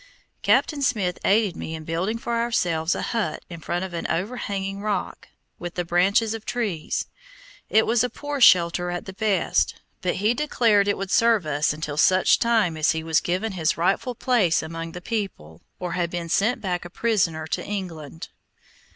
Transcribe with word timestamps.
Captain 0.41 0.81
Smith 0.81 1.19
aided 1.23 1.55
me 1.55 1.75
in 1.75 1.83
building 1.83 2.17
for 2.17 2.35
ourselves 2.39 2.95
a 2.95 3.03
hut 3.13 3.45
in 3.51 3.59
front 3.59 3.85
of 3.85 3.93
an 3.93 4.07
overhanging 4.07 4.81
rock, 4.81 5.27
with 5.59 5.75
the 5.75 5.85
branches 5.85 6.33
of 6.33 6.43
trees. 6.43 7.05
It 7.69 7.85
was 7.85 8.03
a 8.03 8.09
poor 8.09 8.41
shelter 8.41 8.89
at 8.89 9.05
the 9.05 9.13
best; 9.13 9.75
but 10.01 10.15
he 10.15 10.33
declared 10.33 10.87
it 10.87 10.97
would 10.97 11.11
serve 11.11 11.45
us 11.45 11.71
until 11.71 11.97
such 11.97 12.39
time 12.39 12.77
as 12.77 12.93
he 12.93 13.03
was 13.03 13.19
given 13.19 13.51
his 13.51 13.77
rightful 13.77 14.15
place 14.15 14.63
among 14.63 14.93
the 14.93 15.01
people, 15.01 15.61
or 15.79 15.91
had 15.91 16.09
been 16.09 16.29
sent 16.29 16.61
back 16.61 16.83
a 16.83 16.89
prisoner 16.89 17.45
to 17.45 17.63
England. 17.63 18.29